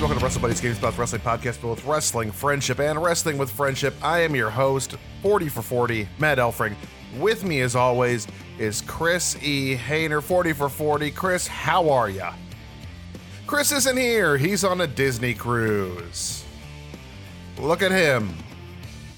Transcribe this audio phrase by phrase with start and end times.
[0.00, 3.50] Welcome to Wrestle Buddies Games About Wrestling podcast filled with wrestling, friendship, and wrestling with
[3.50, 3.94] friendship.
[4.00, 6.76] I am your host, 40 for 40, Matt Elfring.
[7.18, 8.28] With me, as always,
[8.60, 9.76] is Chris E.
[9.76, 11.10] Hayner, 40 for 40.
[11.10, 12.32] Chris, how are ya?
[13.48, 14.36] Chris isn't here.
[14.36, 16.44] He's on a Disney cruise.
[17.58, 18.36] Look at him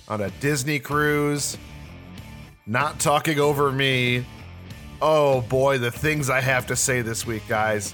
[0.08, 1.58] on a Disney cruise,
[2.64, 4.24] not talking over me.
[5.02, 7.92] Oh boy, the things I have to say this week, guys.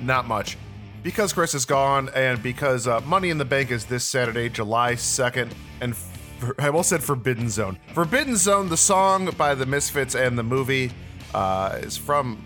[0.00, 0.56] Not much.
[1.04, 4.94] Because Chris is gone, and because uh, Money in the Bank is this Saturday, July
[4.94, 7.78] 2nd, and for, I almost said Forbidden Zone.
[7.92, 10.92] Forbidden Zone, the song by the Misfits and the movie,
[11.34, 12.42] uh, is from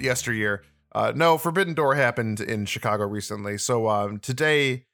[0.00, 0.62] yesteryear.
[0.94, 3.58] Uh, no, Forbidden Door happened in Chicago recently.
[3.58, 4.86] So um, today,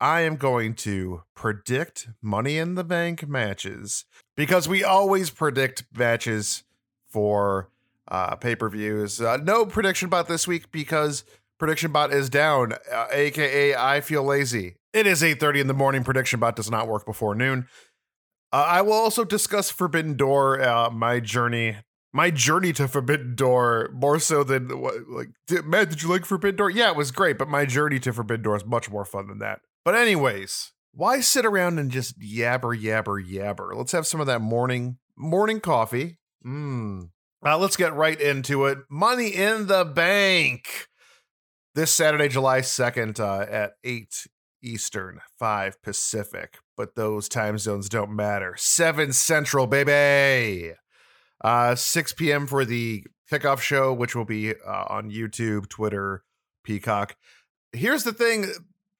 [0.00, 4.04] I am going to predict Money in the Bank matches
[4.36, 6.64] because we always predict matches
[7.08, 7.70] for
[8.08, 9.20] uh, pay per views.
[9.20, 11.22] Uh, no prediction about this week because
[11.58, 14.76] prediction bot is down, uh, aka I feel lazy.
[14.92, 16.04] It is 8:30 in the morning.
[16.04, 17.68] Prediction bot does not work before noon.
[18.52, 21.76] Uh, I will also discuss Forbidden Door, uh, my journey,
[22.12, 25.28] my journey to Forbidden Door, more so than like,
[25.64, 25.90] Matt.
[25.90, 26.70] Did you like Forbidden Door?
[26.70, 29.38] Yeah, it was great, but my journey to Forbidden Door is much more fun than
[29.38, 29.60] that.
[29.84, 33.74] But anyways, why sit around and just yabber, yabber, yabber?
[33.74, 36.18] Let's have some of that morning morning coffee.
[36.44, 37.10] Mmm.
[37.44, 38.78] Uh, let's get right into it.
[38.90, 40.87] Money in the Bank
[41.78, 44.26] this Saturday, July 2nd uh, at 8
[44.64, 48.56] Eastern, 5 Pacific, but those time zones don't matter.
[48.58, 50.72] 7 Central, baby.
[51.40, 52.48] Uh, 6 p.m.
[52.48, 56.24] for the kickoff show, which will be uh, on YouTube, Twitter,
[56.64, 57.14] Peacock.
[57.70, 58.46] Here's the thing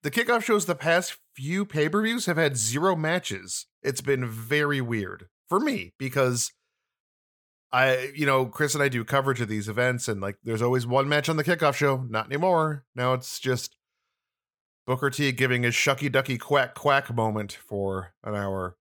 [0.04, 3.66] the kickoff shows the past few pay per views have had zero matches.
[3.82, 6.52] It's been very weird for me because
[7.70, 10.86] I, you know, Chris and I do coverage of these events, and like there's always
[10.86, 12.04] one match on the kickoff show.
[12.08, 12.84] Not anymore.
[12.94, 13.76] Now it's just
[14.86, 18.76] Booker T giving his shucky ducky quack quack moment for an hour.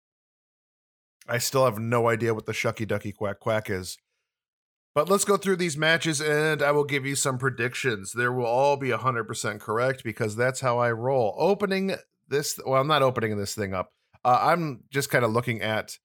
[1.27, 3.97] I still have no idea what the shucky ducky quack quack is.
[4.95, 8.13] But let's go through these matches and I will give you some predictions.
[8.13, 11.35] There will all be 100% correct because that's how I roll.
[11.37, 11.95] Opening
[12.27, 13.91] this, well, I'm not opening this thing up.
[14.25, 15.99] Uh, I'm just kind of looking at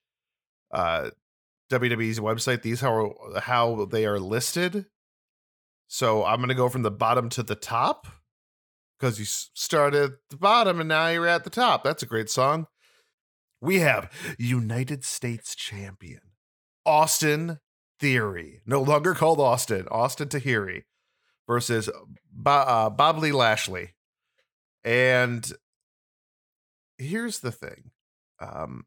[0.75, 1.11] uh,
[1.73, 2.63] WWE's website.
[2.63, 4.87] These how how they are listed.
[5.89, 8.07] So I'm gonna go from the bottom to the top
[8.99, 11.83] because you started at the bottom and now you're at the top.
[11.85, 12.67] That's a great song.
[13.61, 16.21] We have United States Champion
[16.85, 17.59] Austin
[18.01, 20.83] Theory, no longer called Austin, Austin Tahiri
[21.47, 21.89] versus
[22.33, 23.95] Bo- uh, Bobby Lashley.
[24.85, 25.49] And
[26.99, 27.93] here's the thing.
[28.41, 28.85] Um,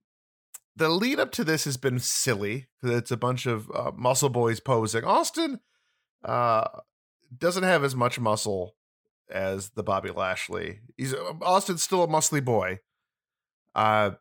[0.75, 4.29] the lead up to this has been silly because it's a bunch of uh, muscle
[4.29, 5.03] boys posing.
[5.03, 5.59] Austin
[6.23, 6.67] uh,
[7.35, 8.75] doesn't have as much muscle
[9.29, 10.79] as the Bobby Lashley.
[10.97, 12.79] He's uh, Austin's still a muscly boy.
[13.73, 14.11] Uh,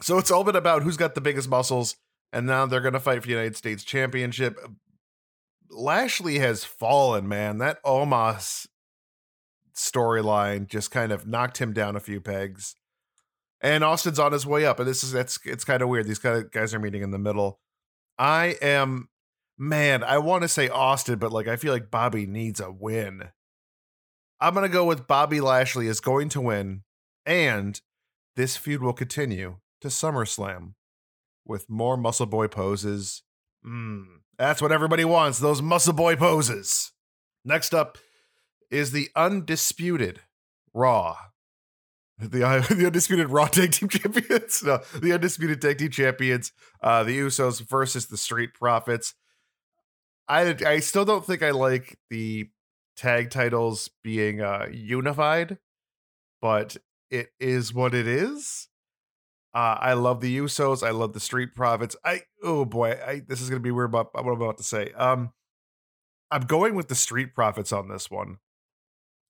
[0.00, 1.96] so it's all been about who's got the biggest muscles,
[2.32, 4.58] and now they're gonna fight for the United States Championship.
[5.70, 7.58] Lashley has fallen, man.
[7.58, 8.68] That Omos
[9.74, 12.74] storyline just kind of knocked him down a few pegs
[13.60, 14.78] and Austin's on his way up.
[14.78, 16.06] And this is that's it's kind of weird.
[16.06, 17.60] These kind of guys are meeting in the middle.
[18.18, 19.08] I am
[19.56, 23.30] man, I want to say Austin, but like I feel like Bobby needs a win.
[24.40, 26.82] I'm gonna go with Bobby Lashley is going to win,
[27.26, 27.80] and
[28.36, 30.74] this feud will continue to SummerSlam
[31.44, 33.22] with more muscle boy poses.
[33.66, 34.04] Mm,
[34.38, 36.92] that's what everybody wants, those muscle boy poses.
[37.44, 37.98] Next up
[38.70, 40.20] is the undisputed
[40.72, 41.16] Raw
[42.18, 46.52] the uh, the undisputed Raw Tag Team Champions, no, the undisputed Tag Team Champions,
[46.82, 49.14] uh, the Usos versus the Street Profits.
[50.28, 52.48] I I still don't think I like the
[52.96, 55.58] tag titles being uh, unified,
[56.42, 56.76] but
[57.10, 58.68] it is what it is.
[59.54, 60.86] Uh, I love the Usos.
[60.86, 61.96] I love the Street Profits.
[62.04, 64.92] I oh boy, I this is gonna be weird about what I'm about to say.
[64.92, 65.32] Um,
[66.30, 68.38] I'm going with the Street Profits on this one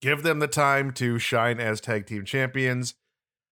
[0.00, 2.94] give them the time to shine as tag team champions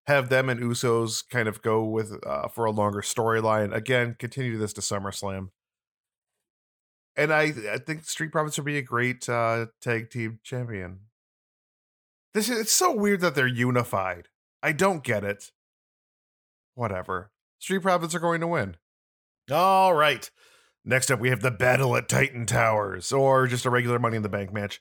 [0.06, 3.74] have them and usos kind of go with uh, for a longer storyline.
[3.74, 5.50] Again continue this to summerslam.
[7.16, 11.00] And i i think street profits would be a great uh, tag team champion.
[12.34, 14.28] This is it's so weird that they're unified.
[14.62, 15.50] I don't get it.
[16.74, 17.30] Whatever.
[17.58, 18.76] Street profits are going to win.
[19.50, 20.30] All right.
[20.84, 24.22] Next up we have the battle at titan towers or just a regular money in
[24.22, 24.80] the bank match.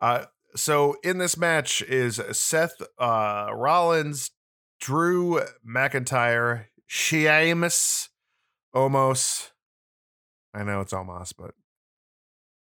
[0.00, 0.24] Uh
[0.56, 4.30] so in this match is Seth uh, Rollins,
[4.80, 8.08] Drew McIntyre, Sheamus,
[8.74, 9.50] Omos.
[10.54, 11.52] I know it's Omos, but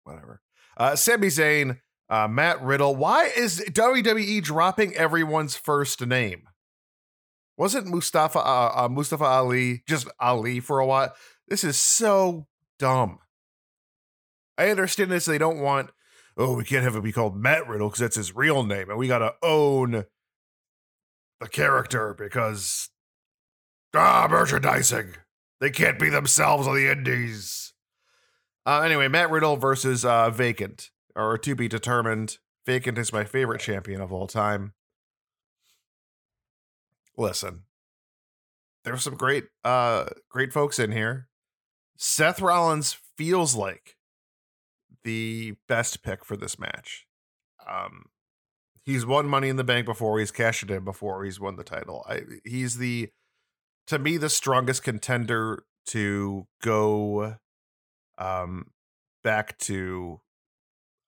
[0.04, 0.42] whatever.
[0.78, 1.80] Uh, Sami Zayn,
[2.10, 2.94] Uh, Matt Riddle.
[2.96, 6.44] Why is WWE dropping everyone's first name?
[7.58, 11.14] Wasn't Mustafa uh, uh, Mustafa Ali just Ali for a while?
[11.48, 12.48] This is so
[12.80, 13.20] dumb.
[14.58, 15.24] I understand this.
[15.26, 15.92] They don't want.
[16.38, 18.98] Oh, we can't have it be called Matt Riddle because that's his real name, and
[18.98, 20.06] we gotta own
[21.40, 22.90] the character because
[23.94, 25.16] ah merchandising.
[25.60, 27.74] They can't be themselves on the indies.
[28.66, 32.38] Uh, anyway, Matt Riddle versus uh, Vacant, or to be determined.
[32.66, 34.74] Vacant is my favorite champion of all time.
[37.18, 37.64] Listen,
[38.84, 41.28] there's some great, uh, great folks in here.
[41.98, 43.98] Seth Rollins feels like
[45.04, 47.06] the best pick for this match.
[47.68, 48.06] Um,
[48.84, 50.20] he's won Money in the Bank before.
[50.20, 51.24] He's cashed it in before.
[51.24, 52.06] He's won the title.
[52.08, 53.10] I, he's the,
[53.88, 57.36] to me, the strongest contender to go,
[58.18, 58.68] um,
[59.24, 60.22] back to.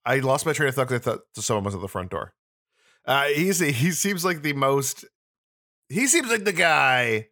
[0.05, 2.33] I lost my train of thought because I thought someone was at the front door.
[3.05, 5.05] Uh, he's he seems like the most.
[5.89, 7.27] He seems like the guy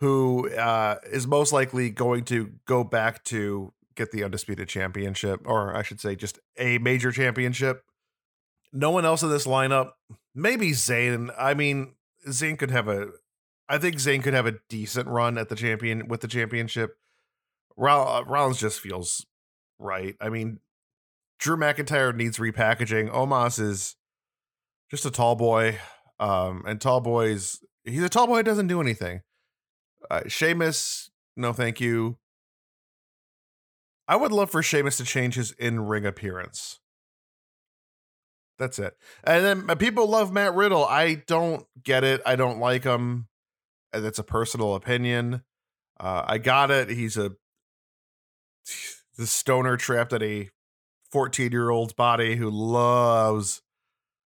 [0.00, 5.76] who uh, is most likely going to go back to get the undisputed championship, or
[5.76, 7.82] I should say, just a major championship.
[8.72, 9.92] No one else in this lineup.
[10.34, 11.32] Maybe Zayn.
[11.38, 11.94] I mean,
[12.28, 13.08] Zayn could have a.
[13.68, 16.96] I think Zayn could have a decent run at the champion with the championship.
[17.78, 19.26] Uh, Rollins just feels
[19.78, 20.14] right.
[20.20, 20.60] I mean,
[21.38, 23.10] Drew McIntyre needs repackaging.
[23.10, 23.96] Omos is
[24.90, 25.78] just a tall boy,
[26.20, 27.58] um, and tall boys.
[27.84, 28.42] He's a tall boy.
[28.42, 29.22] Doesn't do anything.
[30.10, 32.18] Uh, Sheamus, no, thank you.
[34.12, 36.80] I would love for Sheamus to change his in ring appearance.
[38.58, 38.92] That's it.
[39.24, 40.84] And then uh, people love Matt Riddle.
[40.84, 42.20] I don't get it.
[42.26, 43.28] I don't like him.
[43.90, 45.44] That's a personal opinion.
[45.98, 46.90] Uh, I got it.
[46.90, 47.30] He's a
[49.16, 50.50] the stoner trapped in a
[51.10, 53.62] 14 year old's body who loves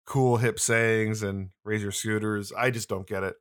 [0.06, 2.52] cool hip sayings and razor scooters.
[2.52, 3.36] I just don't get it.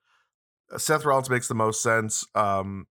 [0.74, 2.26] Uh, Seth Rollins makes the most sense.
[2.36, 2.88] Um,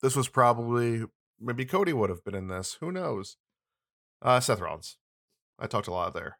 [0.00, 1.04] this was probably
[1.42, 2.76] maybe Cody would have been in this.
[2.80, 3.36] Who knows?
[4.20, 4.96] Uh, Seth Rollins.
[5.58, 6.38] I talked a lot there.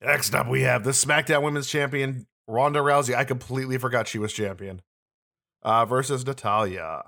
[0.00, 3.14] Next up, we have the SmackDown Women's Champion Ronda Rousey.
[3.14, 4.82] I completely forgot she was champion.
[5.62, 7.04] Uh, versus Natalya.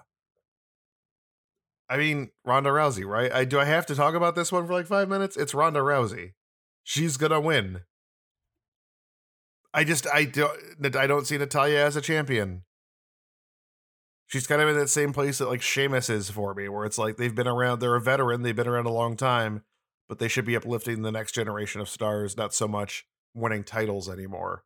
[1.88, 3.32] I mean, Ronda Rousey, right?
[3.32, 5.36] I do I have to talk about this one for like five minutes?
[5.36, 6.32] It's Ronda Rousey.
[6.82, 7.80] She's gonna win.
[9.74, 12.62] I just I don't I don't see Natalya as a champion.
[14.34, 16.98] She's kind of in that same place that like Sheamus is for me, where it's
[16.98, 19.62] like they've been around, they're a veteran, they've been around a long time,
[20.08, 24.08] but they should be uplifting the next generation of stars, not so much winning titles
[24.08, 24.64] anymore.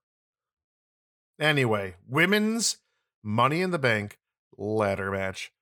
[1.38, 2.79] Anyway, women's
[3.23, 4.17] Money in the Bank
[4.56, 5.53] ladder match.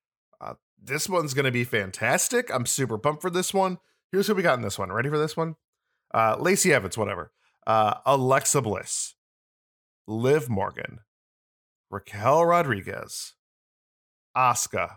[0.41, 2.49] Uh, this one's going to be fantastic.
[2.55, 3.79] I'm super pumped for this one.
[4.13, 4.93] Here's who we got in this one.
[4.93, 5.57] Ready for this one?
[6.15, 7.33] Uh, Lacey Evans, whatever.
[7.67, 9.17] Uh, Alexa Bliss,
[10.07, 11.01] Liv Morgan,
[11.91, 13.33] Raquel Rodriguez,
[14.37, 14.97] Asuka,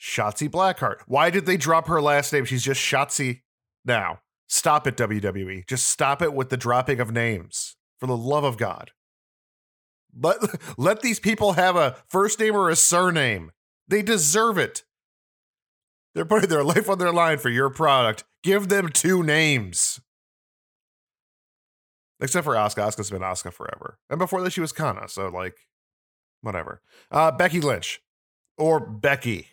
[0.00, 1.00] Shotzi Blackheart.
[1.06, 2.44] Why did they drop her last name?
[2.44, 3.42] She's just Shotzi
[3.84, 4.20] now.
[4.48, 5.66] Stop it, WWE.
[5.68, 7.76] Just stop it with the dropping of names.
[8.00, 8.92] For the love of God.
[10.18, 10.38] Let,
[10.78, 13.52] let these people have a first name or a surname.
[13.86, 14.84] They deserve it.
[16.14, 18.24] They're putting their life on their line for your product.
[18.42, 20.00] Give them two names.
[22.20, 22.88] Except for Asuka.
[22.88, 23.98] Asuka's been Asuka forever.
[24.08, 25.08] And before that, she was Kana.
[25.08, 25.56] So, like,
[26.40, 26.82] whatever.
[27.10, 28.00] Uh, Becky Lynch
[28.58, 29.48] or Becky.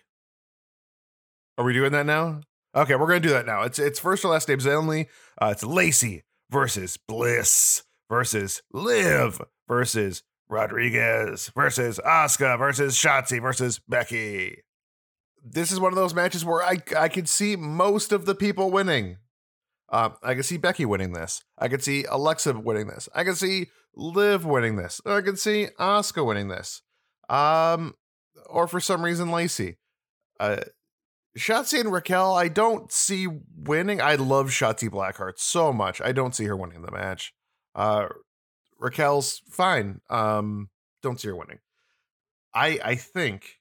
[1.57, 2.41] Are we doing that now?
[2.75, 3.63] Okay, we're gonna do that now.
[3.63, 5.09] It's it's first or last names only.
[5.41, 14.57] Uh, it's Lacey versus Bliss versus Liv versus Rodriguez versus Asuka versus Shotzi versus Becky.
[15.43, 18.69] This is one of those matches where I I could see most of the people
[18.69, 19.17] winning.
[19.89, 21.43] Uh, I can see Becky winning this.
[21.57, 23.07] I could see Alexa winning this.
[23.15, 25.01] I can see Liv winning this.
[25.05, 26.81] I can see Asuka winning this.
[27.29, 27.95] Um,
[28.47, 29.77] or for some reason Lacey.
[30.39, 30.57] Uh,
[31.37, 34.01] Shotzi and Raquel, I don't see winning.
[34.01, 36.01] I love Shotzi Blackheart so much.
[36.01, 37.33] I don't see her winning the match.
[37.75, 38.07] Uh,
[38.79, 40.01] Raquel's fine.
[40.09, 40.69] Um,
[41.03, 41.59] don't see her winning.
[42.53, 43.59] I I think.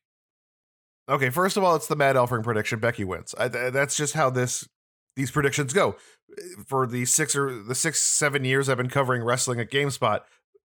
[1.08, 2.80] Okay, first of all, it's the Matt Elfring prediction.
[2.80, 3.34] Becky wins.
[3.38, 4.66] I, that's just how this
[5.14, 5.96] these predictions go.
[6.66, 10.20] For the six or the six seven years I've been covering wrestling at GameSpot,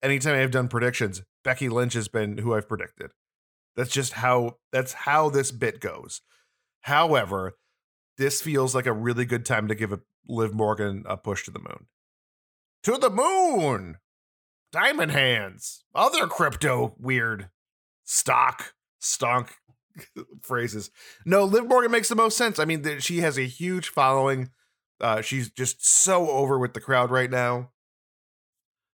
[0.01, 3.11] anytime I've done predictions, Becky Lynch has been who I've predicted.
[3.75, 6.21] That's just how that's how this bit goes.
[6.81, 7.53] However,
[8.17, 11.51] this feels like a really good time to give a Liv Morgan a push to
[11.51, 11.87] the moon.
[12.83, 13.97] To the moon!
[14.71, 15.83] Diamond hands.
[15.93, 17.49] Other crypto weird
[18.03, 19.49] stock stonk
[20.41, 20.91] phrases.
[21.25, 22.59] No, Liv Morgan makes the most sense.
[22.59, 24.49] I mean, she has a huge following.
[24.99, 27.71] Uh, she's just so over with the crowd right now.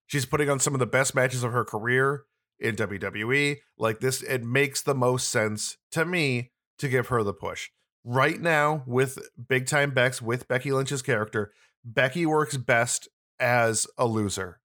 [0.08, 2.26] She's putting on some of the best matches of her career
[2.62, 3.58] in WWE.
[3.78, 7.70] Like this, it makes the most sense to me to give her the push.
[8.04, 11.52] Right now, with Big Time Bex, with Becky Lynch's character,
[11.84, 14.60] Becky works best as a loser.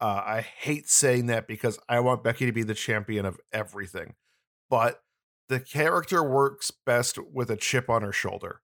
[0.00, 4.14] Uh, I hate saying that because I want Becky to be the champion of everything,
[4.70, 5.02] but
[5.48, 8.62] the character works best with a chip on her shoulder.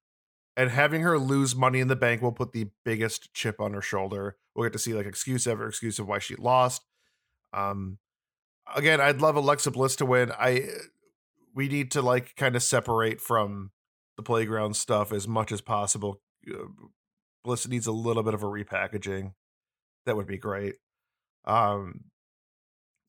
[0.57, 3.83] And having her lose money in the bank will put the biggest chip on her
[3.83, 4.39] shoulder.
[4.55, 6.83] We'll get to see like excuse ever excuse of why she lost.
[7.53, 7.99] Um,
[8.75, 10.33] again, I'd love Alexa Bliss to win.
[10.33, 10.69] I
[11.55, 13.71] we need to like kind of separate from
[14.17, 16.21] the playground stuff as much as possible.
[16.49, 16.65] Uh,
[17.45, 19.33] Bliss needs a little bit of a repackaging.
[20.05, 20.77] That would be great.
[21.45, 22.05] Um,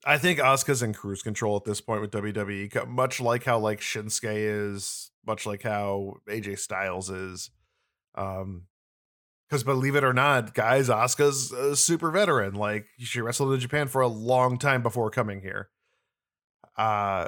[0.05, 3.81] I think Asuka's in cruise control at this point with WWE, much like how like
[3.81, 4.23] Shinsuke
[4.73, 7.49] is, much like how AJ Styles is.
[8.15, 8.63] Um,
[9.49, 12.53] because believe it or not, guys, Asuka's a super veteran.
[12.55, 15.69] Like she wrestled in Japan for a long time before coming here.
[16.77, 17.27] Uh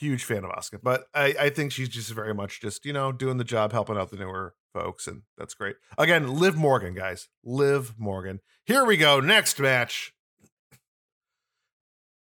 [0.00, 3.12] huge fan of Asuka, but I, I think she's just very much just you know
[3.12, 5.76] doing the job, helping out the newer folks, and that's great.
[5.98, 8.40] Again, Liv Morgan, guys, Liv Morgan.
[8.64, 9.20] Here we go.
[9.20, 10.12] Next match.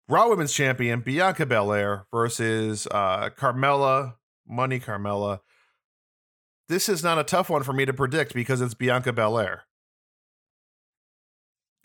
[0.07, 4.15] Raw Women's Champion Bianca Belair versus uh, Carmella,
[4.47, 5.39] Money Carmella.
[6.69, 9.63] This is not a tough one for me to predict because it's Bianca Belair.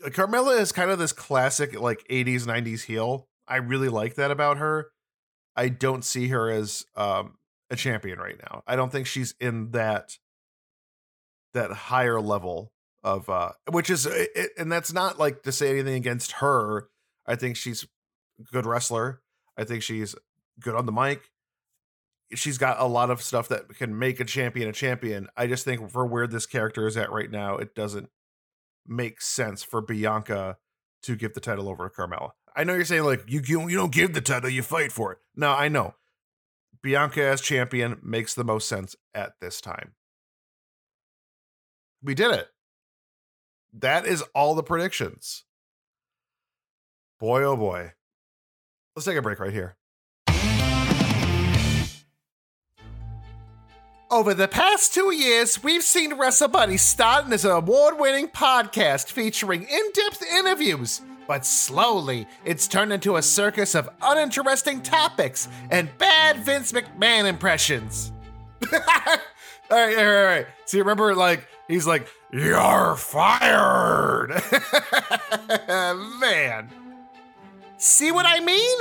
[0.05, 3.26] Uh, Carmella is kind of this classic like 80s 90s heel.
[3.49, 4.91] I really like that about her.
[5.57, 7.38] I don't see her as um,
[7.71, 8.62] a champion right now.
[8.67, 10.19] I don't think she's in that
[11.55, 12.73] that higher level
[13.05, 16.88] of uh which is it, and that's not like to say anything against her.
[17.26, 17.87] I think she's
[18.53, 19.21] good wrestler.
[19.57, 20.14] I think she's
[20.61, 21.31] good on the mic.
[22.35, 25.29] She's got a lot of stuff that can make a champion a champion.
[25.37, 28.09] I just think for where this character is at right now, it doesn't
[28.87, 30.59] make sense for Bianca
[31.03, 32.31] to give the title over to Carmella.
[32.57, 35.19] I know you're saying like you you, don't give the title, you fight for it.
[35.35, 35.95] No, I know.
[36.83, 39.95] Bianca as champion makes the most sense at this time.
[42.03, 42.49] We did it.
[43.73, 45.45] That is all the predictions.
[47.19, 47.93] Boy, oh boy.
[48.95, 49.76] Let's take a break right here.
[54.14, 59.11] Over the past two years, we've seen Wrestle WrestleBuddy starting as an award winning podcast
[59.11, 61.00] featuring in depth interviews.
[61.26, 68.12] But slowly, it's turned into a circus of uninteresting topics and bad Vince McMahon impressions.
[68.73, 69.18] all right,
[69.68, 70.47] all right, all right.
[70.64, 74.30] So you remember, like, he's like, You're fired!
[76.21, 76.71] Man.
[77.78, 78.78] See what I mean?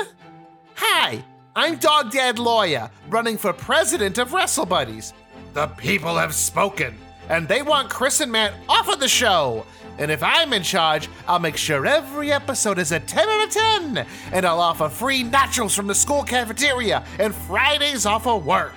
[0.76, 1.26] Hi,
[1.56, 5.12] I'm Dog Dad Lawyer, running for president of Wrestle Buddies.
[5.54, 6.98] The people have spoken,
[7.30, 9.66] and they want Chris and Matt off of the show.
[10.00, 13.54] And if I'm in charge, I'll make sure every episode is a 10 out of
[13.54, 18.74] 10, and I'll offer free nachos from the school cafeteria and Fridays off of work.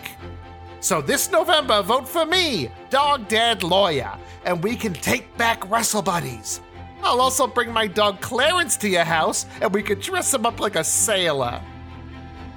[0.80, 4.12] So this November, vote for me, Dog Dad Lawyer,
[4.44, 6.60] and we can take back Wrestle Buddies.
[7.02, 10.60] I'll also bring my dog Clarence to your house and we could dress him up
[10.60, 11.62] like a sailor.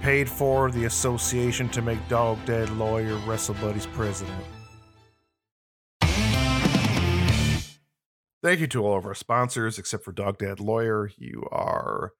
[0.01, 4.43] Paid for the association to make Dog Dad Lawyer Wrestle Buddies president.
[8.41, 11.11] Thank you to all of our sponsors, except for Dog Dad Lawyer.
[11.17, 12.13] You are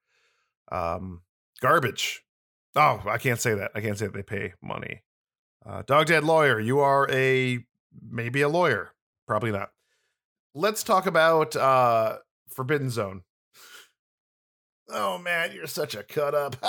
[0.70, 1.22] um,
[1.60, 2.22] garbage.
[2.76, 3.70] Oh, I can't say that.
[3.74, 5.02] I can't say that they pay money.
[5.64, 7.64] Uh, Dog Dad Lawyer, you are a
[8.08, 8.92] maybe a lawyer.
[9.26, 9.70] Probably not
[10.54, 12.18] let's talk about uh
[12.48, 13.22] Forbidden Zone.
[14.92, 16.56] Oh man, you're such a cut up.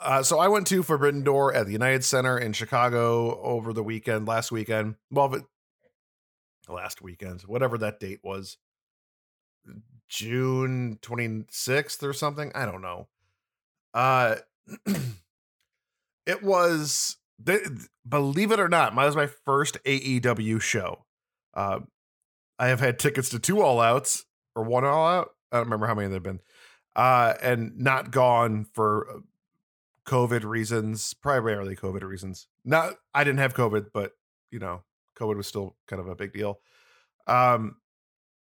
[0.00, 3.82] uh, so I went to Forbidden Door at the United Center in Chicago over the
[3.82, 4.96] weekend, last weekend.
[5.10, 5.36] Well,
[6.68, 8.56] last weekend, whatever that date was,
[10.08, 12.50] June 26th or something.
[12.54, 13.08] I don't know.
[13.92, 14.36] Uh,
[16.26, 17.58] it was they,
[18.08, 21.04] believe it or not, mine was my first AEW show.
[21.54, 21.80] Uh,
[22.58, 24.24] I have had tickets to two All Outs
[24.58, 25.30] or one All Out.
[25.52, 26.40] I don't remember how many there've been,
[26.96, 29.20] uh, and not gone for uh,
[30.06, 32.48] COVID reasons, primarily COVID reasons.
[32.64, 34.12] Not I didn't have COVID, but
[34.50, 34.82] you know,
[35.16, 36.60] COVID was still kind of a big deal.
[37.26, 37.76] Um,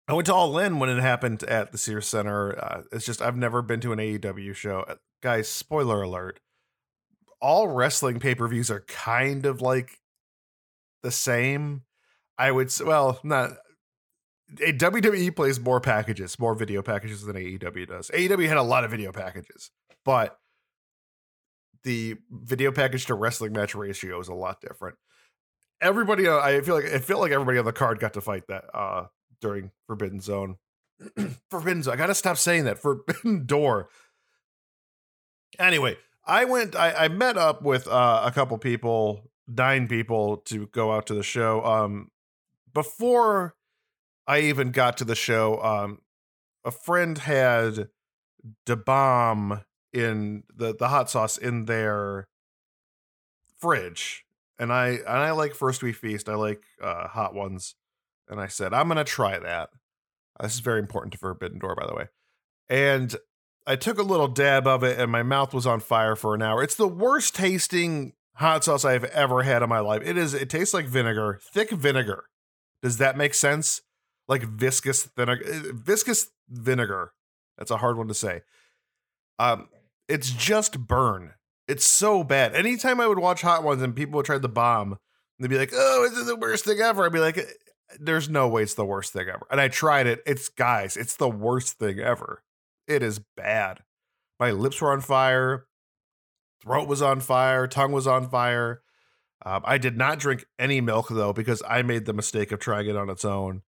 [0.08, 2.58] I went to All In when it happened at the Sears Center.
[2.58, 4.86] Uh, it's just I've never been to an AEW show.
[4.88, 6.40] Uh, guys, spoiler alert
[7.42, 10.00] all wrestling pay per views are kind of like
[11.04, 11.84] the same.
[12.38, 13.52] I would well, not
[14.56, 18.10] WWE plays more packages, more video packages than AEW does.
[18.13, 19.72] AEW had a lot of video packages,
[20.06, 20.39] but
[21.84, 24.96] the video package to wrestling match ratio is a lot different.
[25.82, 26.27] everybody.
[26.27, 28.66] Uh, I feel like it felt like everybody on the card got to fight that
[28.74, 29.06] uh
[29.42, 30.58] during Forbidden Zone.
[31.51, 31.94] Forbidden Zone.
[31.94, 32.80] I gotta stop saying that.
[32.82, 33.89] Forbidden Door.
[35.60, 36.75] Anyway, I went.
[36.75, 41.13] I, I met up with uh, a couple people, nine people, to go out to
[41.13, 41.63] the show.
[41.63, 42.12] Um,
[42.74, 43.56] before
[44.28, 46.00] I even got to the show, um,
[46.66, 47.88] a friend had
[48.66, 49.62] the bomb
[49.94, 52.28] in the the hot sauce in their
[53.58, 54.26] fridge,
[54.60, 56.28] and I and I like first we feast.
[56.30, 57.76] I like uh, hot ones,
[58.28, 59.70] and I said I'm gonna try that.
[60.42, 62.08] This is very important to Forbidden Door, by the way.
[62.70, 63.16] And
[63.66, 66.42] I took a little dab of it, and my mouth was on fire for an
[66.42, 66.62] hour.
[66.62, 70.04] It's the worst tasting hot sauce I've ever had in my life.
[70.06, 70.34] It is.
[70.34, 72.26] It tastes like vinegar, thick vinegar.
[72.84, 73.82] Does that make sense?
[74.28, 77.14] Like viscous vinegar, eh, viscous vinegar.
[77.58, 78.42] That's a hard one to say.
[79.40, 79.70] Um,
[80.08, 81.34] it's just burn.
[81.68, 82.56] It's so bad.
[82.56, 84.98] Anytime I would watch Hot Ones and people would try the bomb,
[85.40, 87.40] they'd be like, "Oh, is it the worst thing ever?" I'd be like,
[88.00, 90.22] "There's no way it's the worst thing ever." And I tried it.
[90.26, 92.44] It's guys, it's the worst thing ever.
[92.88, 93.84] It is bad.
[94.40, 95.68] My lips were on fire,
[96.62, 98.82] throat was on fire, tongue was on fire.
[99.46, 102.88] Um, I did not drink any milk though because I made the mistake of trying
[102.88, 103.62] it on its own,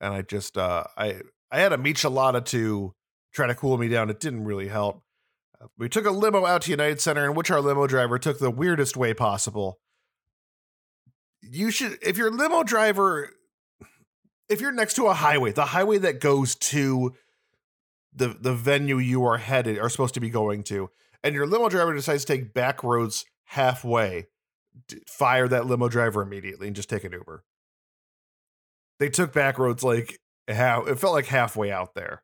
[0.00, 2.94] and I just uh, I I had a michelada to
[3.32, 4.10] try to cool me down.
[4.10, 5.02] It didn't really help.
[5.60, 8.38] Uh, we took a limo out to United Center, in which our limo driver took
[8.38, 9.78] the weirdest way possible.
[11.42, 13.30] You should, if your limo driver,
[14.48, 17.14] if you're next to a highway, the highway that goes to
[18.14, 20.90] the the venue you are headed are supposed to be going to,
[21.22, 24.26] and your limo driver decides to take back roads halfway,
[25.06, 27.44] fire that limo driver immediately and just take an Uber.
[28.98, 32.22] They took back roads like how it felt like halfway out there.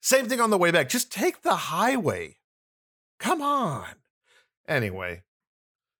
[0.00, 0.88] Same thing on the way back.
[0.88, 2.36] Just take the highway.
[3.18, 3.86] Come on.
[4.68, 5.22] Anyway,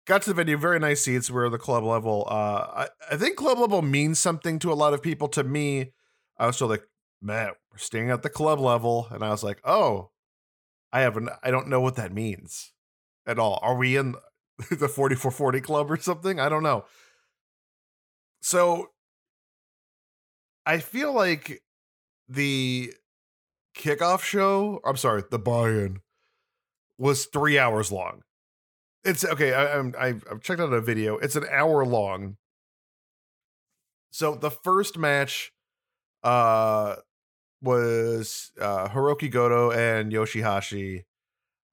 [0.07, 0.57] got to the venue.
[0.57, 1.31] Very nice seats.
[1.31, 2.27] We're the club level.
[2.31, 5.29] Uh, I, I think club level means something to a lot of people.
[5.29, 5.93] To me,
[6.39, 6.85] I was still like,
[7.23, 10.11] man, we're staying at the club level, and I was like, oh,
[10.93, 11.31] I haven't.
[11.43, 12.73] I don't know what that means
[13.27, 13.59] at all.
[13.63, 14.13] Are we in
[14.71, 16.39] the 4440 club or something?
[16.39, 16.85] I don't know.
[18.43, 18.91] So
[20.67, 21.63] I feel like
[22.29, 22.93] the
[23.77, 26.01] kickoff show, I'm sorry, the buy-in
[26.99, 28.23] was three hours long.
[29.05, 29.53] It's okay.
[29.53, 31.19] I, I'm I've, I've checked out a video.
[31.19, 32.37] It's an hour long.
[34.11, 35.53] So the first match,
[36.23, 36.97] uh,
[37.61, 41.05] was uh Hirooki Goto and Yoshihashi,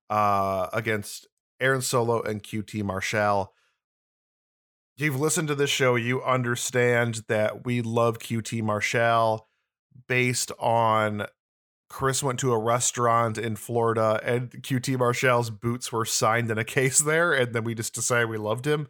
[0.10, 1.28] uh, against
[1.60, 3.54] Aaron Solo and QT Marshall.
[4.98, 9.48] You've listened to this show, you understand that we love QT Marshall
[10.08, 11.26] based on
[11.90, 16.64] Chris went to a restaurant in Florida and QT Marshall's boots were signed in a
[16.64, 18.88] case there, and then we just decided we loved him.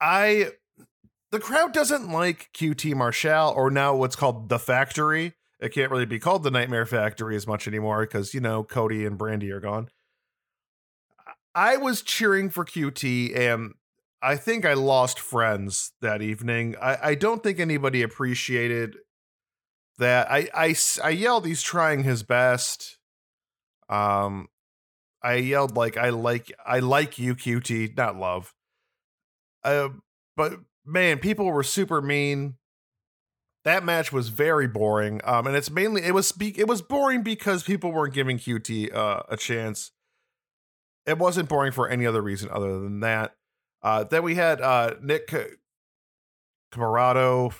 [0.00, 0.50] I
[1.32, 5.34] the crowd doesn't like QT Marshall or now what's called the factory.
[5.58, 9.04] It can't really be called the Nightmare Factory as much anymore because you know Cody
[9.04, 9.88] and Brandi are gone.
[11.54, 13.74] I was cheering for QT and
[14.22, 16.74] I think I lost friends that evening.
[16.80, 18.96] I, I don't think anybody appreciated
[19.98, 22.98] that I, I I yelled he's trying his best.
[23.88, 24.48] Um
[25.22, 28.54] I yelled like I like I like you QT, not love.
[29.64, 29.90] Uh
[30.36, 32.54] but man, people were super mean.
[33.64, 35.20] That match was very boring.
[35.24, 39.22] Um and it's mainly it was it was boring because people weren't giving QT uh,
[39.28, 39.92] a chance.
[41.06, 43.35] It wasn't boring for any other reason other than that.
[43.86, 45.32] Uh then we had uh Nick
[46.74, 47.54] Comoroto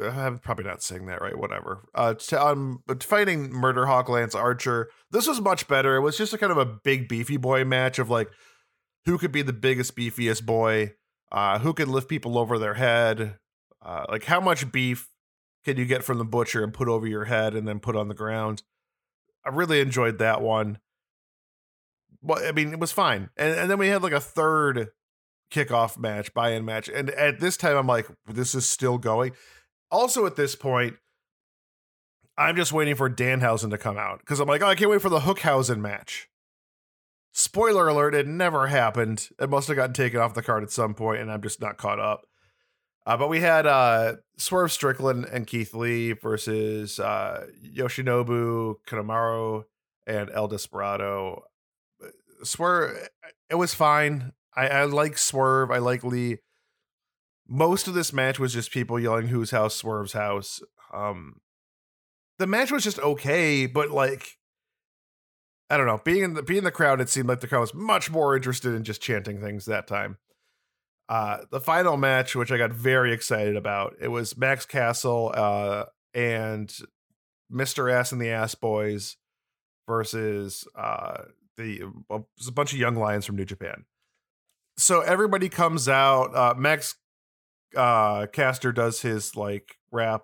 [0.00, 1.36] I'm probably not saying that right.
[1.36, 1.86] Whatever.
[1.94, 4.88] Uh, to, um, fighting Murder Hawk Lance Archer.
[5.10, 5.96] This was much better.
[5.96, 8.30] It was just a kind of a big beefy boy match of like
[9.04, 10.94] who could be the biggest beefiest boy,
[11.30, 13.36] uh, who could lift people over their head,
[13.84, 15.08] uh, like how much beef
[15.64, 18.08] can you get from the butcher and put over your head and then put on
[18.08, 18.62] the ground.
[19.44, 20.78] I really enjoyed that one.
[22.22, 24.88] Well, I mean, it was fine, and and then we had like a third
[25.52, 29.32] kickoff match, buy-in match, and at this time I'm like, this is still going
[29.92, 30.96] also, at this point,
[32.38, 35.02] I'm just waiting for Danhausen to come out because I'm like, oh, I can't wait
[35.02, 36.28] for the Hookhausen match.
[37.32, 39.28] Spoiler alert, it never happened.
[39.38, 41.76] It must have gotten taken off the card at some point, and I'm just not
[41.76, 42.26] caught up.
[43.04, 49.64] Uh, but we had uh, Swerve Strickland and Keith Lee versus uh, Yoshinobu Kanemaru
[50.06, 51.42] and El Desperado.
[52.42, 53.08] Swerve,
[53.50, 54.32] it was fine.
[54.56, 55.70] I, I like Swerve.
[55.70, 56.38] I like Lee
[57.48, 60.62] most of this match was just people yelling whose house swerve's house
[60.94, 61.40] um
[62.38, 64.38] the match was just okay but like
[65.68, 67.60] i don't know being in the being in the crowd it seemed like the crowd
[67.60, 70.16] was much more interested in just chanting things that time
[71.08, 75.86] Uh, the final match, which I got very excited about, it was Max Caster uh,
[76.14, 76.72] and
[77.52, 77.92] Mr.
[77.92, 79.16] Ass and the Ass Boys
[79.86, 81.24] versus uh,
[81.58, 82.20] the a
[82.52, 83.84] bunch of young lions from New Japan.
[84.76, 86.34] So everybody comes out.
[86.34, 86.96] Uh, Max
[87.76, 90.22] uh, Caster does his like rap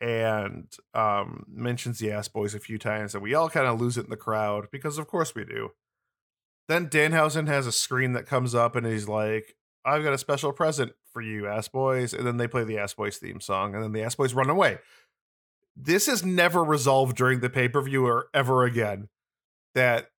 [0.00, 3.96] and um, mentions the Ass Boys a few times, and we all kind of lose
[3.98, 5.70] it in the crowd because, of course, we do.
[6.68, 10.52] Then Danhausen has a screen that comes up, and he's like, "I've got a special
[10.52, 13.82] present for you, Ass Boys," and then they play the Ass Boys theme song, and
[13.82, 14.78] then the Ass Boys run away.
[15.76, 19.08] This is never resolved during the pay per view or ever again.
[19.74, 20.10] That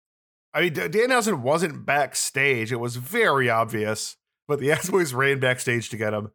[0.53, 5.89] I mean, Danhausen wasn't backstage; it was very obvious, but the Ass Boys ran backstage
[5.89, 6.31] to get him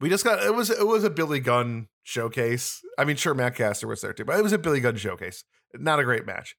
[0.00, 2.82] we just got it was it was a Billy Gunn showcase.
[2.96, 5.44] I mean, sure, Matt Caster was there too, but it was a Billy Gunn showcase.
[5.74, 6.56] Not a great match.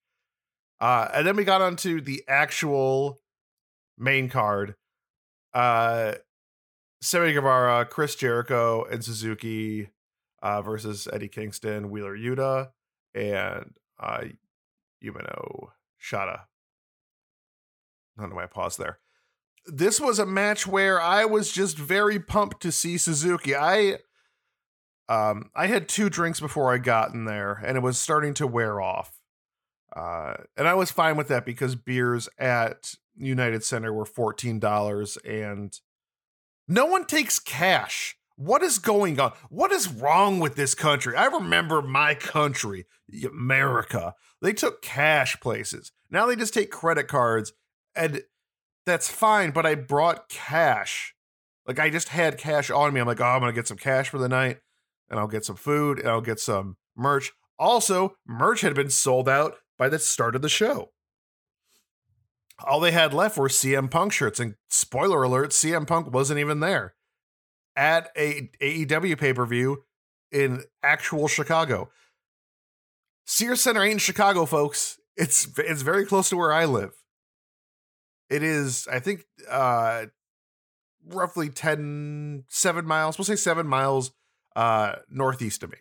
[0.82, 3.20] Uh, and then we got onto the actual
[3.98, 4.76] main card.
[5.54, 6.14] Uh,
[7.02, 9.90] Sammy Guevara, Chris Jericho, and Suzuki
[10.42, 12.70] uh, versus Eddie Kingston, Wheeler Yuta,
[13.14, 14.26] and uh,
[15.04, 15.70] Umino
[16.02, 16.42] Shada.
[18.18, 19.00] I don't know why I paused there
[19.72, 23.56] this was a match where I was just very pumped to see Suzuki.
[23.56, 23.98] I
[25.08, 28.48] um I had two drinks before I got in there and it was starting to
[28.48, 29.20] wear off.
[29.96, 35.78] Uh and I was fine with that because beers at United Center were $14 and
[36.68, 38.16] no one takes cash.
[38.36, 39.34] What is going on?
[39.50, 41.16] What is wrong with this country?
[41.16, 42.86] I remember my country,
[43.26, 44.14] America.
[44.42, 45.92] They took cash places.
[46.10, 47.54] Now they just take credit cards
[47.96, 48.24] and
[48.86, 51.14] that's fine, but I brought cash.
[51.68, 53.00] Like I just had cash on me.
[53.00, 54.58] I'm like, oh, I'm gonna get some cash for the night,
[55.10, 57.32] and I'll get some food, and I'll get some merch.
[57.60, 60.90] Also, merch had been sold out by the start of the show.
[62.66, 66.60] All they had left were CM Punk shirts, and spoiler alert, CM Punk wasn't even
[66.60, 66.96] there
[67.76, 69.84] at a AEW pay per view
[70.32, 71.90] in actual Chicago.
[73.30, 74.98] Sears Center ain't in Chicago, folks.
[75.16, 76.94] It's it's very close to where I live.
[78.28, 80.06] It is, I think, uh,
[81.08, 84.12] roughly 10, seven miles, we'll say seven miles
[84.56, 85.78] uh, northeast of me.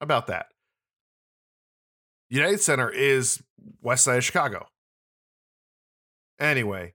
[0.00, 0.46] About that.
[2.28, 3.40] United Center is
[3.80, 4.66] west side of Chicago.
[6.40, 6.94] Anyway,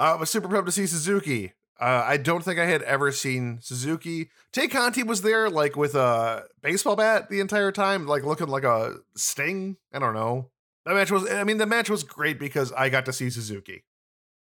[0.00, 1.52] uh, I was super pumped to see Suzuki.
[1.80, 4.30] Uh, I don't think I had ever seen Suzuki.
[4.52, 8.64] Tay Conti was there, like with a baseball bat the entire time, like looking like
[8.64, 9.76] a sting.
[9.92, 10.50] I don't know.
[10.84, 13.84] That match was, I mean, the match was great because I got to see Suzuki.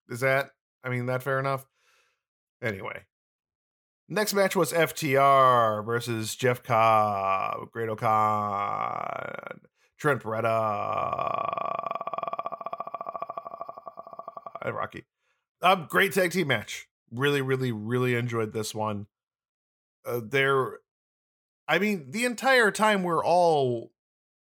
[0.10, 0.52] Is that,
[0.84, 1.67] I mean, that fair enough?
[2.62, 3.04] Anyway.
[4.10, 9.60] Next match was FTR versus Jeff Cobb, Great-O-Khan,
[9.97, 10.47] Trent Beretta,
[14.62, 15.04] and Rocky.
[15.62, 16.88] Um, great tag team match.
[17.11, 19.07] Really, really, really enjoyed this one.
[20.05, 20.79] Uh, there,
[21.67, 23.91] I mean, the entire time we're all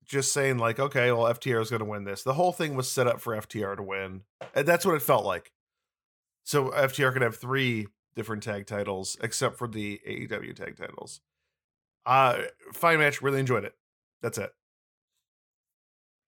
[0.05, 2.23] just saying like, okay, well, FTR is going to win this.
[2.23, 4.21] The whole thing was set up for FTR to win,
[4.53, 5.51] and that's what it felt like.
[6.43, 11.21] So FTR could have three different tag titles, except for the AEW tag titles.
[12.05, 12.39] Uh,
[12.73, 13.21] fine match.
[13.21, 13.73] Really enjoyed it.
[14.21, 14.51] That's it.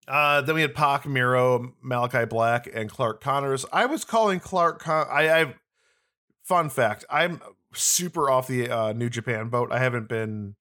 [0.07, 3.65] Uh, then we had Pac, Miro, Malachi Black, and Clark Connors.
[3.71, 4.79] I was calling Clark.
[4.79, 5.55] Con- I, I
[6.43, 7.05] fun fact.
[7.09, 7.41] I'm
[7.73, 9.71] super off the uh, New Japan boat.
[9.71, 10.55] I haven't been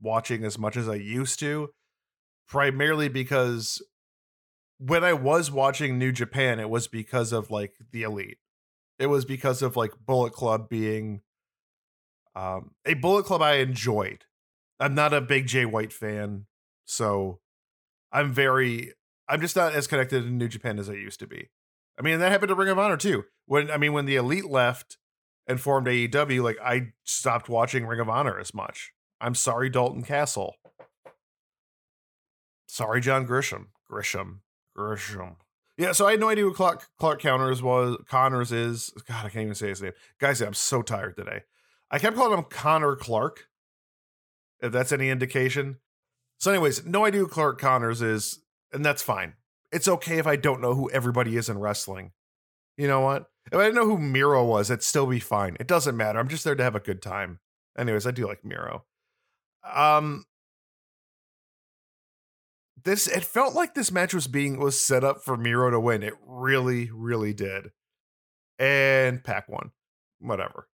[0.00, 1.70] watching as much as I used to
[2.48, 3.82] primarily because
[4.78, 8.38] when I was watching New Japan, it was because of like the elite.
[8.98, 11.22] It was because of like Bullet Club being
[12.34, 14.24] um, a Bullet Club I enjoyed.
[14.78, 16.46] I'm not a big Jay White fan,
[16.86, 17.40] so
[18.10, 18.94] I'm very
[19.28, 21.50] I'm just not as connected to New Japan as I used to be.
[21.98, 23.24] I mean, that happened to Ring of Honor too.
[23.46, 24.96] When I mean, when the Elite left
[25.50, 28.92] and formed AEW, like I stopped watching Ring of Honor as much.
[29.20, 30.54] I'm sorry, Dalton Castle.
[32.68, 33.66] Sorry, John Grisham.
[33.90, 34.38] Grisham.
[34.78, 35.36] Grisham.
[35.76, 37.96] Yeah, so I had no idea who Clark, Clark Connors was.
[38.08, 38.90] Connors is.
[39.08, 39.92] God, I can't even say his name.
[40.20, 41.40] Guys, I'm so tired today.
[41.90, 43.46] I kept calling him Connor Clark,
[44.60, 45.78] if that's any indication.
[46.38, 48.38] So, anyways, no idea who Clark Connors is,
[48.72, 49.34] and that's fine.
[49.72, 52.12] It's okay if I don't know who everybody is in wrestling.
[52.76, 53.29] You know what?
[53.46, 55.56] If I didn't know who Miro was, it'd still be fine.
[55.58, 56.18] It doesn't matter.
[56.18, 57.40] I'm just there to have a good time.
[57.76, 58.84] Anyways, I do like Miro.
[59.64, 60.24] Um,
[62.84, 66.02] this it felt like this match was being was set up for Miro to win.
[66.02, 67.70] It really, really did.
[68.58, 69.72] And Pac won.
[70.20, 70.68] Whatever.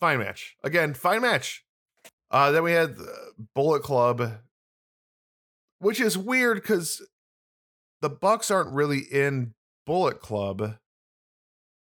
[0.00, 0.56] Fine match.
[0.62, 1.64] Again, fine match.
[2.30, 2.96] Uh, then we had
[3.54, 4.38] Bullet Club,
[5.80, 7.02] which is weird because
[8.00, 10.76] the Bucks aren't really in Bullet Club.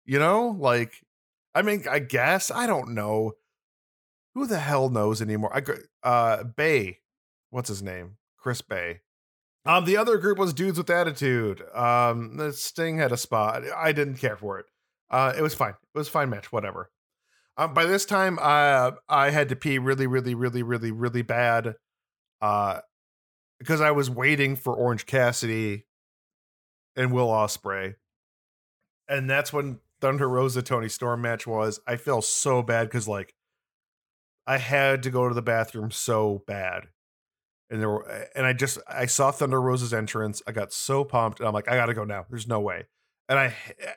[0.07, 1.03] You know, like
[1.55, 3.33] I mean, I guess I don't know.
[4.35, 5.55] Who the hell knows anymore?
[5.55, 5.63] I
[6.07, 7.01] uh Bay,
[7.51, 8.17] what's his name?
[8.39, 9.01] Chris Bay.
[9.65, 11.61] Um, the other group was dudes with attitude.
[11.75, 13.65] Um, the Sting had a spot.
[13.77, 14.67] I didn't care for it.
[15.11, 15.75] Uh, it was fine.
[15.95, 16.53] It was fine match.
[16.53, 16.91] Whatever.
[17.57, 21.75] Um, by this time, uh, I had to pee really, really, really, really, really bad.
[22.41, 22.81] Uh,
[23.59, 25.87] because I was waiting for Orange Cassidy
[26.95, 27.95] and Will Ospreay,
[29.09, 31.81] and that's when Thunder Rosa Toni Storm match was.
[31.87, 33.35] I feel so bad because like
[34.47, 36.89] I had to go to the bathroom so bad.
[37.69, 40.43] And there were and I just I saw Thunder Rosa's entrance.
[40.47, 42.27] I got so pumped and I'm like, I gotta go now.
[42.29, 42.87] There's no way.
[43.29, 43.55] And I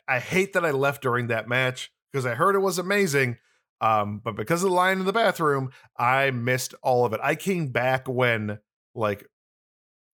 [0.08, 3.38] I hate that I left during that match because I heard it was amazing.
[3.82, 7.20] Um, but because of the line in the bathroom, I missed all of it.
[7.24, 8.60] I came back when
[8.96, 9.26] like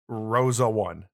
[0.07, 1.05] Rosa won.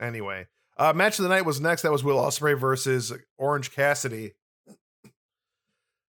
[0.00, 1.82] Anyway, uh, match of the night was next.
[1.82, 4.32] That was Will Ospreay versus Orange Cassidy.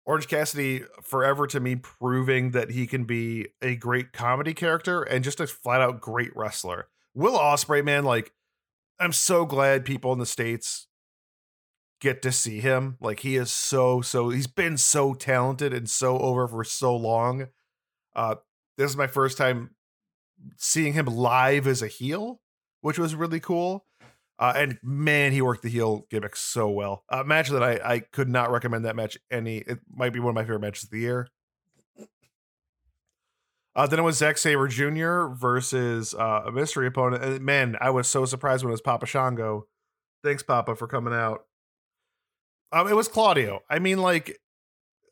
[0.06, 5.24] Orange Cassidy forever to me proving that he can be a great comedy character and
[5.24, 6.88] just a flat out great wrestler.
[7.14, 8.32] Will Ospreay, man, like
[9.00, 10.88] I'm so glad people in the states
[12.02, 12.98] get to see him.
[13.00, 17.48] Like he is so so he's been so talented and so over for so long.
[18.16, 18.36] Uh
[18.78, 19.72] this is my first time
[20.58, 22.42] seeing him live as a heel,
[22.82, 23.86] which was really cool.
[24.40, 27.04] Uh, and man, he worked the heel gimmick so well.
[27.10, 29.58] Uh, match that I I could not recommend that match any.
[29.58, 31.28] It might be one of my favorite matches of the year.
[33.76, 35.28] Uh, then it was Zack Sabre Jr.
[35.28, 37.24] versus uh, a mystery opponent.
[37.24, 39.68] And man, I was so surprised when it was Papa Shango.
[40.24, 41.46] Thanks, Papa, for coming out.
[42.72, 43.62] Um, it was Claudio.
[43.70, 44.40] I mean, like,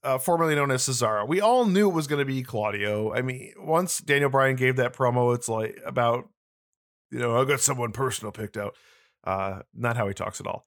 [0.04, 1.28] uh, formerly known as Cesaro.
[1.28, 3.14] We all knew it was going to be Claudio.
[3.14, 6.30] I mean, once Daniel Bryan gave that promo, it's like about,
[7.10, 8.76] you know, I got someone personal picked out.
[9.28, 10.66] Uh, not how he talks at all.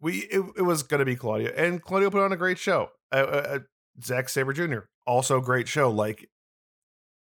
[0.00, 2.88] We it, it was going to be Claudio, and Claudio put on a great show.
[3.12, 3.58] Uh, uh, uh
[4.02, 4.88] Zack Sabre Jr.
[5.06, 5.90] also great show.
[5.90, 6.30] Like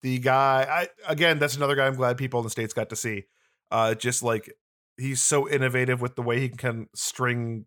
[0.03, 2.95] the guy, I again, that's another guy I'm glad people in the states got to
[2.95, 3.23] see.
[3.71, 4.53] Uh, just like
[4.99, 7.65] he's so innovative with the way he can string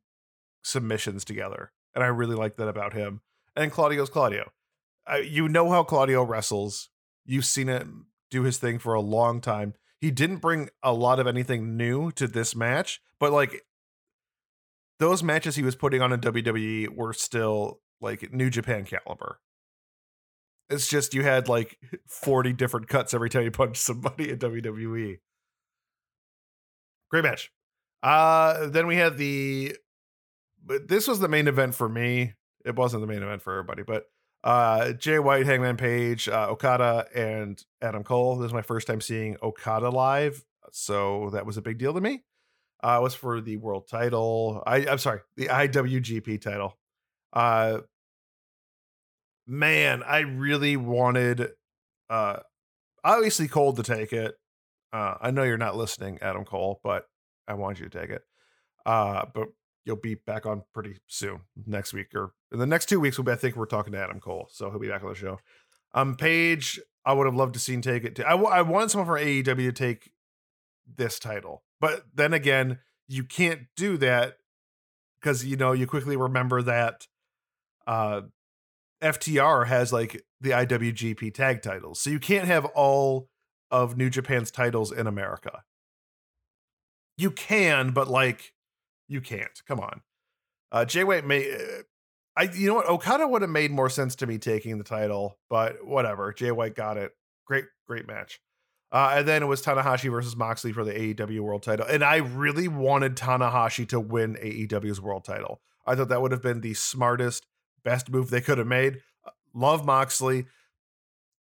[0.63, 3.23] submissions together, and I really like that about him.
[3.57, 4.53] And Claudio's Claudio.
[5.25, 6.91] You know how Claudio wrestles.
[7.25, 11.19] You've seen him do his thing for a long time he didn't bring a lot
[11.19, 13.65] of anything new to this match, but like
[14.99, 19.41] those matches he was putting on in WWE were still like New Japan caliber.
[20.71, 25.19] It's just you had like 40 different cuts every time you punched somebody in WWE.
[27.11, 27.51] Great match.
[28.03, 29.77] Uh then we had the
[30.65, 32.35] but this was the main event for me.
[32.65, 34.05] It wasn't the main event for everybody, but
[34.45, 38.37] uh, Jay White, Hangman Page, uh, Okada, and Adam Cole.
[38.37, 42.01] This is my first time seeing Okada live, so that was a big deal to
[42.01, 42.25] me.
[42.83, 44.63] Uh, it was for the world title.
[44.67, 46.79] I, I'm sorry, the IWGP title.
[47.33, 47.79] Uh,
[49.47, 51.51] man, I really wanted,
[52.09, 52.39] uh,
[53.03, 54.37] obviously Cole to take it.
[54.93, 57.07] Uh, I know you're not listening, Adam Cole, but
[57.49, 58.23] I want you to take it.
[58.87, 59.49] Uh, but
[59.89, 63.19] you'll be back on pretty soon next week or in the next two weeks.
[63.19, 65.15] We'll be, I think we're talking to Adam Cole, so he'll be back on the
[65.17, 65.41] show.
[65.95, 68.15] Um, Page, I would have loved to seen take it.
[68.17, 70.13] To, I, I wanted someone from AEW to take
[70.97, 74.37] this title, but then again, you can't do that
[75.21, 77.07] because you know you quickly remember that
[77.87, 78.23] uh,
[79.03, 83.31] FTR has like the IWGP tag titles, so you can't have all
[83.71, 85.63] of New Japan's titles in America.
[87.17, 88.53] You can, but like
[89.09, 89.63] you can't.
[89.67, 90.03] Come on.
[90.71, 91.51] Uh, Jay White may.
[91.51, 91.83] Uh,
[92.37, 95.39] I you know what Okada would have made more sense to me taking the title,
[95.51, 96.33] but whatever.
[96.33, 97.13] Jay White got it.
[97.47, 98.41] Great, great match.
[98.93, 102.17] Uh, and then it was Tanahashi versus Moxley for the AEW World Title, and I
[102.17, 105.61] really wanted Tanahashi to win AEW's World Title.
[105.87, 107.47] I thought that would have been the smartest,
[107.85, 109.01] best move they could have made.
[109.27, 110.47] Uh, love Moxley,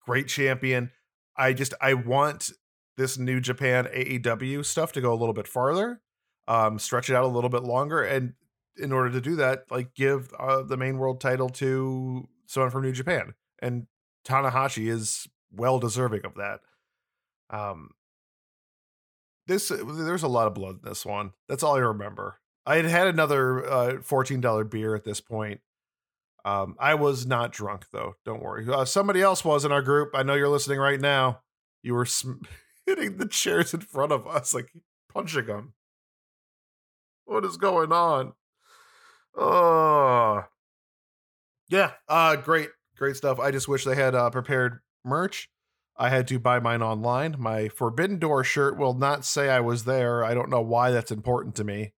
[0.05, 0.91] great champion.
[1.37, 2.51] I just I want
[2.97, 6.01] this New Japan AEW stuff to go a little bit farther
[6.49, 8.03] um, stretch it out a little bit longer.
[8.03, 8.35] And
[8.77, 12.83] in order to do that, like give uh, the main world title to someone from
[12.83, 13.35] New Japan.
[13.61, 13.87] And
[14.27, 16.61] Tanahashi is well deserving of that.
[17.51, 17.91] Um,
[19.47, 21.33] this there's a lot of blood in this one.
[21.49, 22.41] That's all I remember.
[22.67, 25.61] I had had another uh, fourteen dollar beer at this point.
[26.45, 28.15] Um, I was not drunk though.
[28.25, 28.67] Don't worry.
[28.69, 30.11] Uh, somebody else was in our group.
[30.15, 31.41] I know you're listening right now.
[31.83, 32.43] You were sm-
[32.87, 34.73] hitting the chairs in front of us, like
[35.13, 35.75] punching them.
[37.27, 38.33] What is going on?
[39.37, 40.45] Oh,
[41.69, 41.93] yeah.
[42.09, 43.39] Uh, great, great stuff.
[43.39, 45.51] I just wish they had uh, prepared merch.
[45.99, 47.37] I had to buy mine online.
[47.39, 50.25] My Forbidden Door shirt will not say I was there.
[50.25, 51.93] I don't know why that's important to me.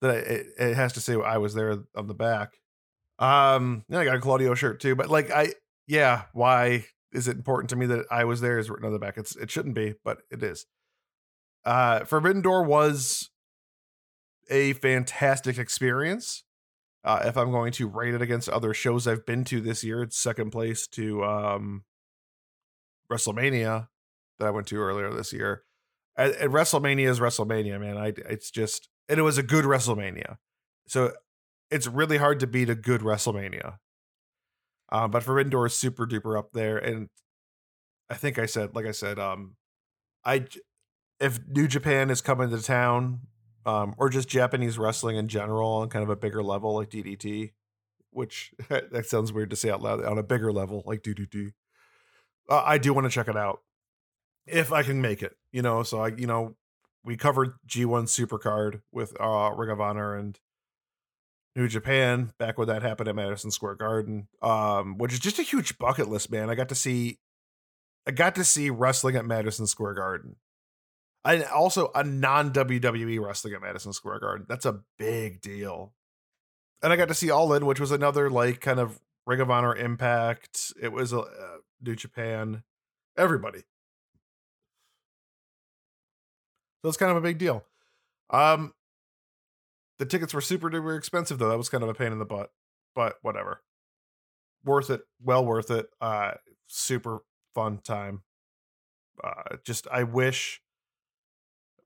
[0.00, 2.54] that it, it has to say I was there on the back.
[3.18, 5.52] Um, yeah, I got a Claudio shirt too, but like I,
[5.86, 8.98] yeah, why is it important to me that I was there is written on the
[8.98, 9.16] back?
[9.16, 10.66] It's it shouldn't be, but it is.
[11.64, 13.30] Uh, Forbidden Door was
[14.50, 16.44] a fantastic experience.
[17.04, 20.02] Uh, if I'm going to rate it against other shows I've been to this year,
[20.02, 21.84] it's second place to um,
[23.10, 23.88] WrestleMania
[24.38, 25.64] that I went to earlier this year.
[26.16, 27.96] And, and WrestleMania is WrestleMania, man.
[27.96, 30.36] I it's just and it was a good WrestleMania.
[30.86, 31.12] So
[31.70, 33.78] it's really hard to beat a good WrestleMania.
[34.90, 37.08] Um, but Forbidden Door is super duper up there, and
[38.10, 39.56] I think I said, like I said, um,
[40.24, 40.46] I
[41.18, 43.20] if New Japan is coming to town,
[43.64, 47.52] um, or just Japanese wrestling in general on kind of a bigger level like DDT,
[48.10, 51.52] which that sounds weird to say out loud on a bigger level like DDT.
[52.48, 53.60] Uh, I do want to check it out
[54.46, 55.82] if I can make it, you know.
[55.82, 56.56] So I, you know,
[57.04, 60.38] we covered G1 Supercard with uh, Ring of Honor and
[61.54, 65.42] New Japan back when that happened at Madison Square Garden, um, which is just a
[65.42, 66.48] huge bucket list, man.
[66.48, 67.18] I got to see,
[68.06, 70.36] I got to see wrestling at Madison Square Garden,
[71.24, 74.46] and also a non WWE wrestling at Madison Square Garden.
[74.48, 75.92] That's a big deal.
[76.82, 79.50] And I got to see All In, which was another like kind of Ring of
[79.50, 80.72] Honor Impact.
[80.80, 82.64] It was a uh, New Japan,
[83.16, 83.60] everybody.
[86.82, 87.64] So it's kind of a big deal.
[88.30, 88.72] Um,
[89.98, 91.48] the tickets were super duper expensive though.
[91.48, 92.50] That was kind of a pain in the butt,
[92.94, 93.62] but whatever.
[94.64, 95.02] Worth it.
[95.22, 95.86] Well worth it.
[96.00, 96.32] Uh
[96.66, 97.20] super
[97.54, 98.22] fun time.
[99.22, 100.61] Uh just I wish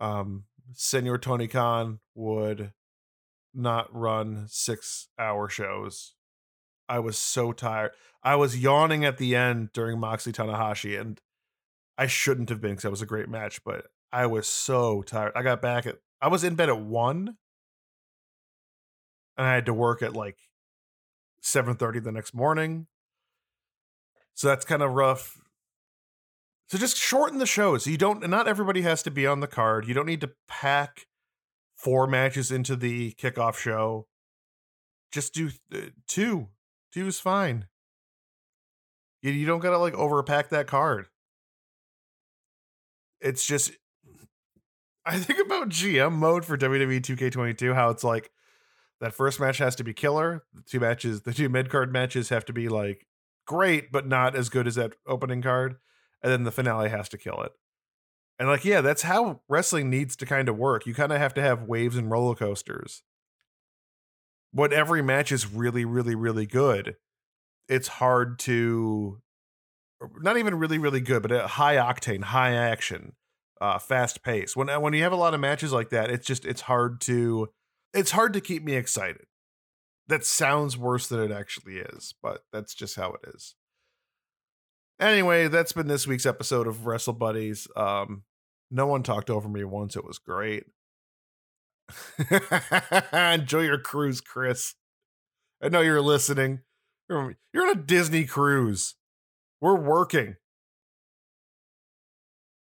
[0.01, 2.73] um Senor Tony Khan would
[3.55, 6.15] not run 6 hour shows.
[6.89, 7.93] I was so tired.
[8.23, 11.21] I was yawning at the end during Moxley Tanahashi and
[11.99, 15.33] I shouldn't have been because that was a great match, but I was so tired.
[15.35, 17.37] I got back at I was in bed at 1
[19.37, 20.39] and I had to work at like
[21.43, 22.87] 7:30 the next morning.
[24.35, 25.41] So that's kind of rough.
[26.69, 27.87] So just shorten the shows.
[27.87, 29.87] You don't not everybody has to be on the card.
[29.87, 31.07] You don't need to pack
[31.77, 34.09] four matches into the kickoff show.
[35.13, 36.49] Just do uh, two.
[36.93, 37.67] Two is fine.
[39.23, 41.07] You, you don't got to like overpack that card.
[43.21, 43.73] It's just
[45.07, 48.31] I think about GM mode for WWE 2K22 how it's like
[49.01, 50.45] that first match has to be killer.
[50.53, 53.07] The two matches, the two mid card matches have to be like
[53.47, 55.77] great, but not as good as that opening card.
[56.27, 57.53] And then the finale has to kill it.
[58.37, 60.85] And like, yeah, that's how wrestling needs to kind of work.
[60.85, 63.05] You kind of have to have waves and roller coasters.
[64.51, 66.97] When every match is really, really, really good,
[67.69, 69.23] it's hard to
[70.17, 73.13] not even really, really good, but a high octane, high action,
[73.61, 74.57] uh, fast pace.
[74.57, 77.51] When when you have a lot of matches like that, it's just it's hard to
[77.95, 79.27] it's hard to keep me excited.
[80.09, 83.55] That sounds worse than it actually is, but that's just how it is.
[84.99, 87.69] Anyway, that's been this week's episode of Wrestle Buddies.
[87.77, 88.23] Um,
[88.71, 89.95] no one talked over me once.
[89.95, 90.65] It was great.
[93.13, 94.75] Enjoy your cruise, Chris.
[95.63, 96.61] I know you're listening.
[97.09, 98.95] You're on a Disney cruise.
[99.61, 100.37] We're working.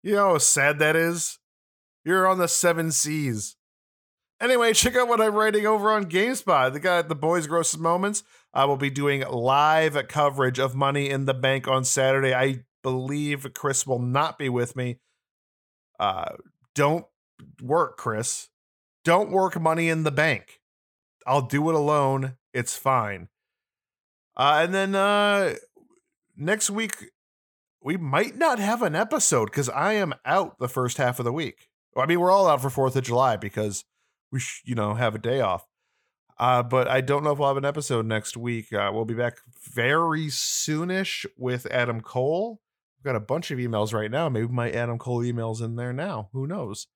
[0.04, 1.40] You know how sad that is?
[2.04, 3.56] You're on the seven seas.
[4.42, 6.74] Anyway, check out what I'm writing over on GameSpot.
[6.74, 8.24] The guy at the Boys Grossest Moments.
[8.54, 12.34] I will be doing live coverage of Money in the Bank on Saturday.
[12.34, 15.00] I believe Chris will not be with me.
[16.00, 16.36] Uh,
[16.74, 17.06] don't
[17.62, 18.50] work, Chris.
[19.04, 20.60] Don't work Money in the Bank.
[21.26, 22.36] I'll do it alone.
[22.54, 23.30] It's fine.
[24.38, 25.56] Uh, and then uh,
[26.36, 27.12] next week,
[27.82, 31.32] we might not have an episode because I am out the first half of the
[31.32, 31.70] week.
[31.96, 33.86] I mean, we're all out for 4th of July because
[34.36, 35.66] we sh- you know have a day off.
[36.38, 38.74] Uh, but I don't know if we'll have an episode next week.
[38.74, 39.38] Uh, we'll be back
[39.74, 42.60] very soonish with Adam Cole.
[42.98, 44.28] We've got a bunch of emails right now.
[44.28, 46.28] Maybe my Adam Cole emails in there now.
[46.34, 46.88] Who knows?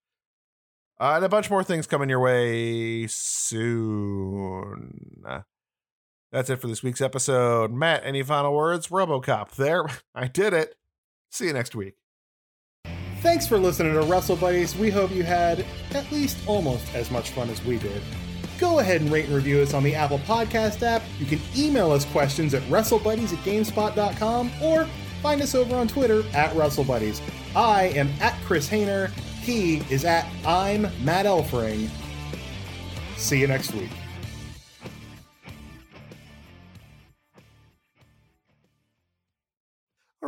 [1.00, 5.24] Uh, and a bunch more things coming your way soon.
[6.34, 7.72] That's it for this week's episode.
[7.72, 8.90] Matt, any final words?
[8.90, 9.52] Robocop.
[9.52, 10.76] There, I did it.
[11.32, 11.96] See you next week.
[13.22, 14.78] Thanks for listening to Wrestle Buddies.
[14.78, 18.02] We hope you had at least almost as much fun as we did.
[18.60, 21.02] Go ahead and rate and review us on the Apple Podcast app.
[21.20, 24.86] You can email us questions at WrestleBuddies at GameSpot.com or
[25.22, 27.22] find us over on Twitter at WrestleBuddies.
[27.56, 29.10] I am at Chris Hayner.
[29.42, 31.90] He is at I'm Matt Elfring.
[33.18, 33.90] See you next week.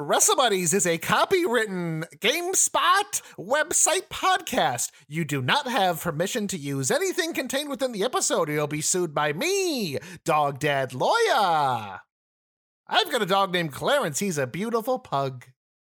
[0.03, 4.91] Wrestle Buddies is a copywritten GameSpot website podcast.
[5.07, 8.81] You do not have permission to use anything contained within the episode, or you'll be
[8.81, 11.99] sued by me, Dog Dad Lawyer.
[12.87, 14.19] I've got a dog named Clarence.
[14.19, 15.45] He's a beautiful pug.